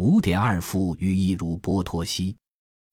[0.00, 2.34] 五点二夫与一如波托西，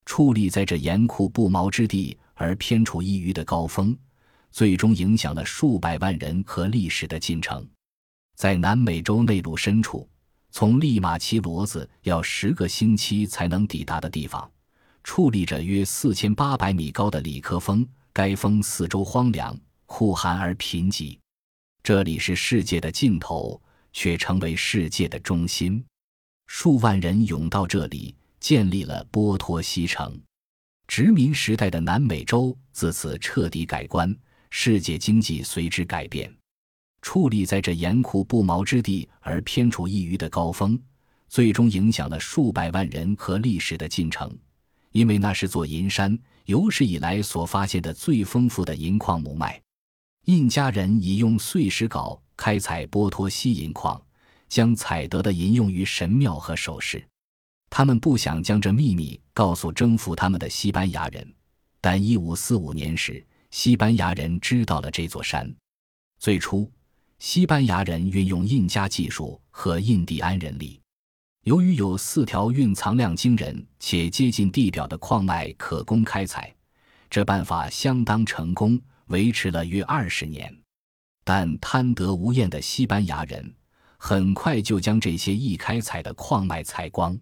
[0.06, 3.98] 矗立在这严酷不毛之地而偏处一隅的高峰，
[4.52, 7.66] 最终影响了数百万人和历史的进程。
[8.36, 10.06] 在南美洲内陆深处，
[10.52, 14.52] 从利马奇罗子要十个星期才能抵达的地方，
[15.02, 17.88] 矗立着约四千八百米高的里科峰。
[18.12, 21.18] 该峰四周荒凉、酷寒而贫瘠，
[21.82, 23.62] 这里是世界的尽头，
[23.94, 25.82] 却成为世界的中心。
[26.48, 30.20] 数万人涌到这里，建立了波托西城。
[30.88, 34.16] 殖民时代的南美洲自此彻底改观，
[34.50, 36.34] 世界经济随之改变。
[37.02, 40.80] 矗立在这严酷不毛之地而偏处一隅的高峰，
[41.28, 44.36] 最终影响了数百万人和历史的进程，
[44.92, 49.62] 因为那是座银山，有史以来所发现的最丰富的银矿母脉。
[50.26, 54.02] 印加人已用碎石镐开采波托西银矿。
[54.48, 57.06] 将采得的银用于神庙和首饰，
[57.70, 61.34] 他们不想将这秘密告诉征服他们的西班牙人，
[61.82, 65.54] 但一五四五年时，西班牙人知道了这座山。
[66.20, 66.72] 最初，
[67.20, 70.80] 西班牙人运用印加技术和印第安人力，
[71.44, 76.54] 由于有四条蕴藏量惊人且接近地表的矿脉可供开采，
[77.10, 80.56] 这办法相当成功，维持了约二十年。
[81.24, 83.54] 但贪得无厌的西班牙人。
[83.98, 87.18] 很快就将这些易开采的矿脉采光，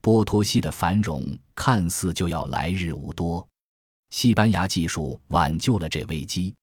[0.00, 3.46] 波托西的繁荣看似就要来日无多。
[4.10, 6.54] 西班牙技术挽救了这危机。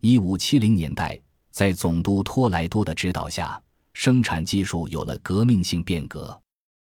[0.00, 3.60] 一五七零年代，在总督托莱多的指导下，
[3.92, 6.38] 生产技术有了革命性变革。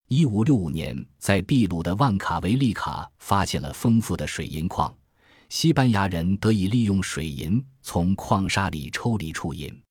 [0.09, 4.93] 一五六五年，在秘鲁的万卡维利卡发现了丰富的水银矿，
[5.49, 9.83] 西班牙人得以利用水银从矿沙里抽离出银。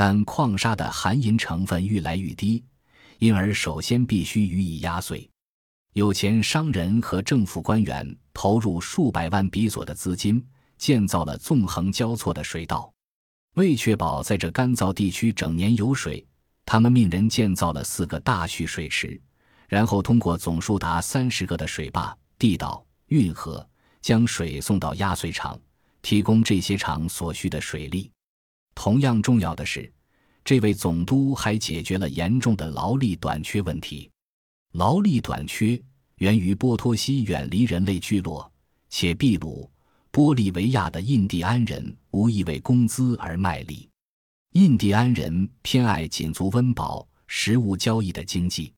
[0.00, 2.62] 但矿砂的含银成分愈来愈低，
[3.18, 5.28] 因而首先必须予以压碎。
[5.94, 10.40] 有钱商人和政府官员投入数百万比索的资金，
[10.76, 12.88] 建造了纵横交错的水道。
[13.56, 16.24] 为确保在这干燥地区整年有水，
[16.64, 19.20] 他们命人建造了四个大蓄水池，
[19.66, 23.68] 然后通过总数达三十个的水坝、地道、运河，
[24.00, 25.58] 将水送到压碎厂，
[26.02, 28.08] 提供这些厂所需的水力。
[28.80, 29.92] 同样重要的是，
[30.44, 34.08] 这位总督还解决了严重的劳力短缺问题。
[34.74, 35.82] 劳力短缺
[36.18, 38.48] 源于波托西远离人类聚落，
[38.88, 39.68] 且秘鲁、
[40.12, 43.90] 玻利维亚的印第安人无意为工资而卖力。
[44.52, 48.72] 印第安人偏爱仅足温饱、食物交易的经济。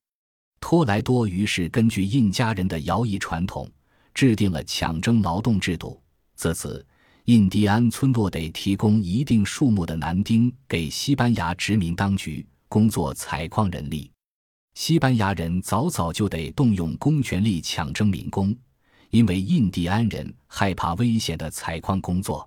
[0.59, 3.69] 托莱多于是根据印加人的徭役传统，
[4.15, 6.01] 制定了抢征劳动制度。
[6.33, 6.83] 自此。
[7.31, 14.11] 印第安村落得提供一定数目的男丁给西班牙殖民当局工作采矿人力，
[14.73, 18.53] 西班牙人早早就得动用公权力抢征民工，
[19.11, 22.45] 因为印第安人害怕危险的采矿工作。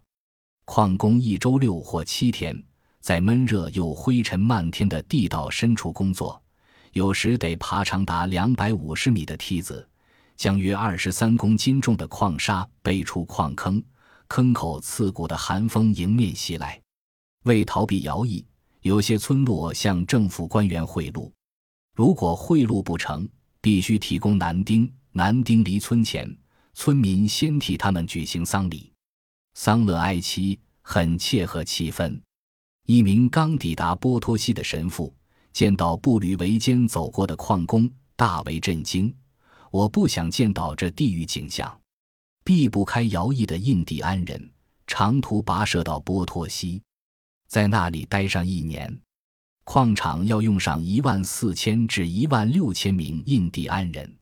[0.66, 2.62] 矿工一周六或七天，
[3.00, 6.38] 在闷热又灰尘漫天的地道深处工作，
[6.92, 9.88] 有时得爬长达两百五十米的梯子，
[10.36, 13.82] 将约二十三公斤重的矿砂背出矿坑。
[14.34, 16.82] 坑口刺骨的寒风迎面袭来，
[17.44, 18.44] 为逃避徭役，
[18.80, 21.30] 有些村落向政府官员贿赂。
[21.94, 23.28] 如果贿赂不成，
[23.60, 24.92] 必须提供男丁。
[25.12, 26.28] 男丁离村前，
[26.72, 28.92] 村民先替他们举行丧礼，
[29.54, 32.20] 丧乐哀戚，很切合气氛。
[32.86, 35.14] 一名刚抵达波托西的神父
[35.52, 39.14] 见到步履维艰走过的矿工，大为震惊。
[39.70, 41.72] 我不想见到这地狱景象。
[42.44, 44.50] 避不开徭役的印第安人
[44.86, 46.82] 长途跋涉到波托西，
[47.48, 49.00] 在那里待上一年。
[49.64, 54.14] 矿场要用上一万四千至一万六千名印第安人。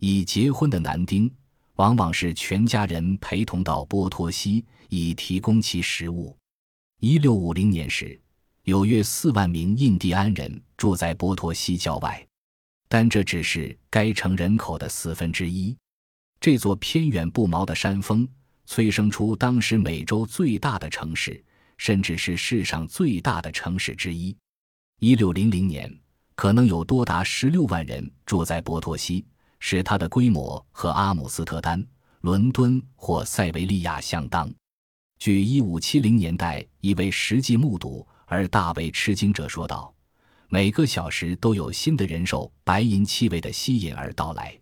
[0.00, 1.32] 已结婚的男丁
[1.76, 6.36] 往往是全家人陪同到波托西，以提供其食物。
[6.98, 8.20] 一六五零年时，
[8.64, 12.26] 有约四万名印第安人住在波托西郊外，
[12.88, 15.76] 但这只是该城人口的四分之一。
[16.42, 18.26] 这座偏远不毛的山峰，
[18.66, 21.40] 催生出当时美洲最大的城市，
[21.78, 24.36] 甚至是世上最大的城市之一。
[24.98, 25.96] 一六零零年，
[26.34, 29.24] 可能有多达十六万人住在波托西，
[29.60, 31.86] 使它的规模和阿姆斯特丹、
[32.22, 34.52] 伦敦或塞维利亚相当。
[35.20, 39.94] 据一五七零年代一位实际目睹而大为吃惊者说道
[40.50, 44.58] ：“每个小时都有新的人受白银气味的吸引而到来。”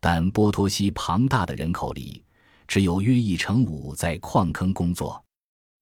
[0.00, 2.24] 但波托西庞大的人口里，
[2.66, 5.22] 只有约一成五在矿坑工作，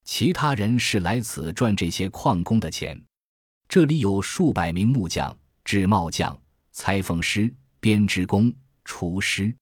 [0.05, 3.00] 其他人是来此赚这些矿工的钱。
[3.69, 6.37] 这里有数百名木匠、制帽匠、
[6.73, 8.53] 裁缝师、编织工、
[8.85, 9.55] 厨师，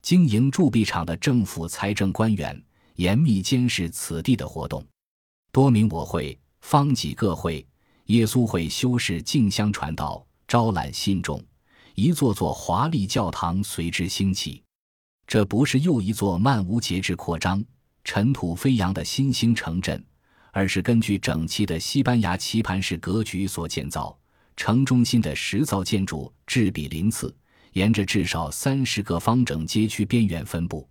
[0.00, 2.60] 经营铸币厂的政府财政官员
[2.96, 4.84] 严密监视此地的活动。
[5.52, 7.64] 多名我会、方济各会、
[8.06, 11.40] 耶稣会修士竞相传道，招揽信众，
[11.94, 14.62] 一座座华丽教堂随之兴起。
[15.26, 17.64] 这不是又一座漫无节制扩张、
[18.04, 20.04] 尘土飞扬的新兴城镇，
[20.52, 24.18] 而是根据整齐的西班牙棋盘式格局所建造。
[24.54, 27.34] 城中心的石造建筑质比鳞次，
[27.72, 30.86] 沿着至少三十个方整街区边缘分布。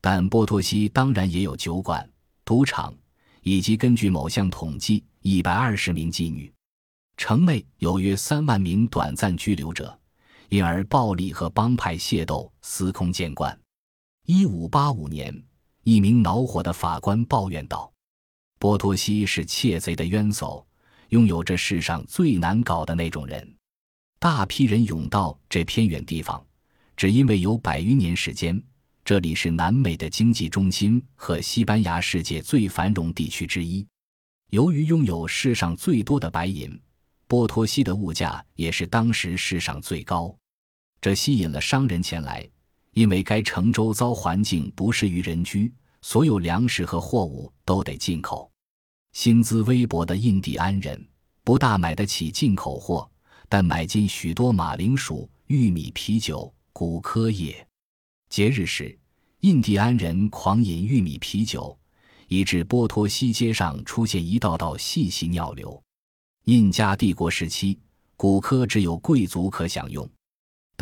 [0.00, 2.08] 但波托西当然也有酒馆、
[2.44, 2.94] 赌场，
[3.42, 6.52] 以及根据某项统计，一百二十名妓女。
[7.16, 9.98] 城内有约三万名短暂居留者，
[10.52, 13.58] 因而暴力和帮派械斗司空见惯。
[14.26, 15.34] 一五八五年，
[15.82, 17.90] 一名恼火的法官抱怨道
[18.60, 20.66] ：“波托西是窃贼的冤首。”
[21.08, 23.56] 拥有这世上最难搞的那种人，
[24.18, 26.44] 大批人涌到这偏远地方，
[26.98, 28.62] 只因为有百余年时间，
[29.02, 33.86] 这里是南美的经济中心和西班牙世界最繁荣地区之一。
[34.50, 36.78] 由于拥有世上最多的白银，
[37.26, 40.34] 波托西的物价也是当时世上最高，
[41.02, 42.48] 这吸引了商人前来。
[42.94, 45.72] 因为该城周遭环境不适于人居，
[46.02, 48.50] 所有粮食和货物都得进口。
[49.14, 51.02] 薪资微薄的印第安人
[51.42, 53.10] 不大买得起进口货，
[53.48, 57.66] 但买进许多马铃薯、玉米、啤酒、古柯叶。
[58.28, 58.94] 节日时，
[59.40, 61.74] 印第安人狂饮玉米啤酒，
[62.28, 65.82] 以致波托西街上出现一道道细细尿流。
[66.44, 67.78] 印加帝国时期，
[68.18, 70.06] 古柯只有贵族可享用，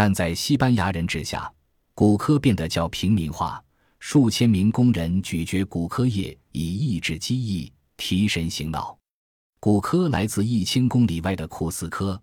[0.02, 1.52] 但在西班牙人治下，
[1.92, 3.62] 古柯变得较平民化，
[3.98, 7.70] 数千名工人咀嚼古柯叶以抑制饥疫。
[7.98, 8.96] 提神醒脑，
[9.60, 12.18] 古柯来自一千公里外的库斯科，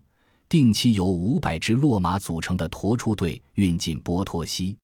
[0.48, 4.76] 定期由五百只骆马组成的驮出队运进波托西。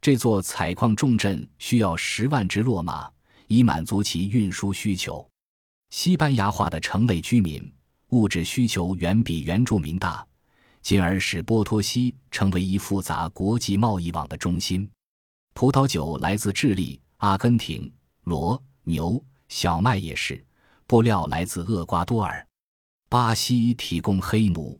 [0.00, 3.10] 这座采矿重镇需要十万只骆马，
[3.48, 5.28] 以满足其运输需求。
[5.90, 7.60] 西班牙化的城内居民
[8.10, 10.24] 物质需求远比原住民大，
[10.82, 14.88] 进而使波托西成为一复杂国际贸易网的中心。
[15.54, 17.92] 葡萄酒来自智利、阿根廷，
[18.24, 19.22] 骡牛。
[19.48, 20.44] 小麦也是，
[20.86, 22.46] 布料来自厄瓜多尔，
[23.08, 24.78] 巴西提供黑奴，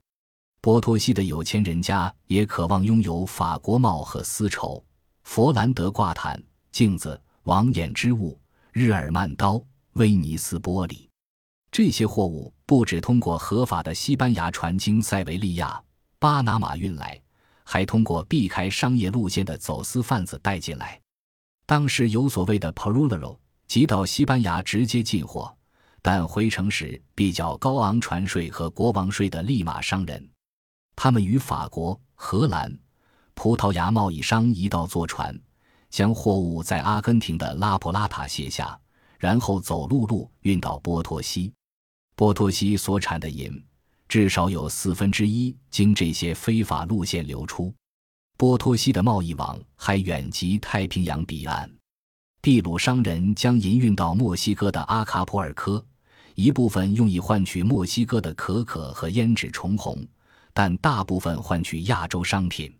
[0.60, 4.84] 波托西的有钱人家也渴望拥有法国帽和丝绸、
[5.22, 6.38] 佛兰德挂毯、
[6.70, 8.38] 镜子、网眼织物、
[8.70, 9.58] 日耳曼刀、
[9.94, 11.08] 威尼斯玻璃。
[11.72, 15.82] 这些货物不只通过合法的西班牙船经塞维利亚、
[16.18, 17.20] 巴拿马运来，
[17.64, 21.00] 还通过避开商业路线的走私贩子带进来。
[21.66, 23.36] 当时有所谓的 Perulero。
[23.68, 25.54] 即到西班牙直接进货，
[26.00, 30.26] 但回程时比较高昂船税和国王税的利马商人，
[30.96, 32.74] 他们与法国、荷兰、
[33.34, 35.38] 葡萄牙贸易商一道坐船，
[35.90, 38.80] 将货物在阿根廷的拉普拉塔卸下，
[39.18, 41.52] 然后走陆路运到波托西。
[42.16, 43.62] 波托西所产的银，
[44.08, 47.72] 至少有四分之一经这些非法路线流出。
[48.36, 51.70] 波托西的贸易网还远及太平洋彼岸。
[52.40, 55.84] 秘鲁商人将银运到墨西哥的阿卡普尔科，
[56.34, 60.06] 一部分用以换取墨西哥的可可和胭脂虫红，
[60.54, 62.74] 但大部分换取亚洲商品。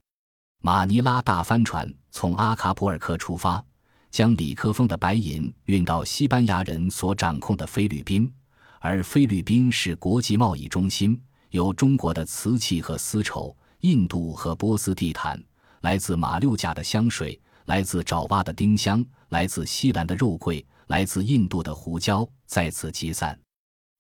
[0.63, 3.63] 马尼拉大帆船从阿卡普尔科出发，
[4.11, 8.33] 将里科峰的白银运到西班牙人所掌控的菲律宾，
[8.81, 11.21] 而菲律宾是国际贸易中心，
[11.51, 15.43] 有中国的瓷器和丝绸，印度和波斯地毯，
[15.81, 17.41] 来自马六甲的香水。
[17.67, 23.39] 来自爪哇的丁香，来自西兰的肉桂，来自印度的胡椒，在此集散。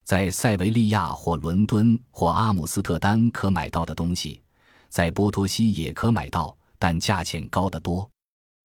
[0.06, 4.40] 在塞维利亚或伦敦或阿姆斯特丹可买到的东西，
[4.88, 8.10] 在波托西也可买到，但价钱高得多。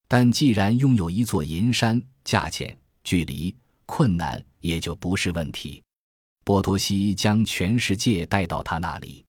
[0.07, 3.53] 但既然拥有一座银山，价钱、距离、
[3.85, 5.83] 困难也就不是问题。
[6.43, 9.23] 波托西将全世界带到他那里。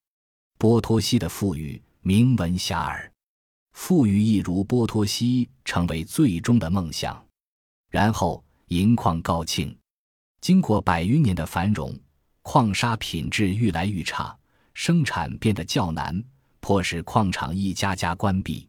[0.59, 3.11] 波托西的富裕名闻遐迩。
[3.73, 7.25] 富裕一如波托西成为最终的梦想，
[7.91, 9.77] 然后银矿告罄。
[10.41, 11.97] 经过百余年的繁荣，
[12.43, 14.37] 矿砂品质愈来愈差，
[14.75, 16.23] 生产变得较难，
[16.61, 18.69] 迫使矿场一家家关闭。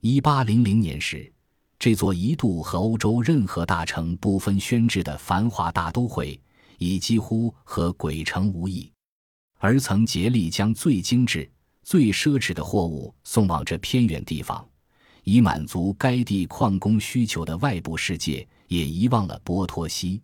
[0.00, 1.32] 一八零零年时，
[1.78, 6.38] 这座一度和欧洲任何大城不分轩轾的繁华大都会，
[6.78, 8.90] 已几乎和鬼城无异，
[9.58, 11.50] 而曾竭力将最精致。
[11.82, 14.66] 最奢侈的货物送往这偏远地方，
[15.22, 20.22] 以满足该地矿工需求的外部世界也遗忘了波托西，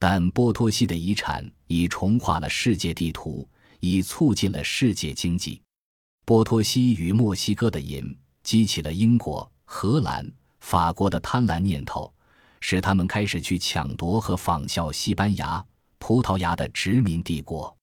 [0.00, 5.62] 但波托西的遗产已重画了世界地图，已促进了世界经济。
[6.24, 10.28] 波托西与墨西哥的瘾激起了英国、荷兰、
[10.58, 12.12] 法国的贪婪念头，
[12.60, 15.64] 使他们开始去抢夺和仿效西班牙、
[15.98, 17.77] 葡萄牙的殖民帝国。